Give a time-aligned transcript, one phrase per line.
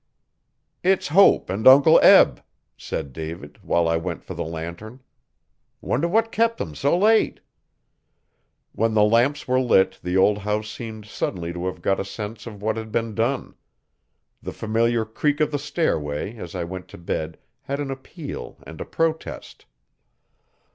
[0.81, 2.41] 'It's Hope and Uncle Eb,'
[2.75, 5.01] said David while I went for the lantern.
[5.79, 7.39] 'Wonder what's kep' 'em s' late.'
[8.71, 12.47] When the lamps were lit the old house seemed suddenly to have got a sense
[12.47, 13.53] of what had been done.
[14.41, 18.81] The familiar creak of the stairway as I went to bed had an appeal and
[18.81, 19.65] a protest.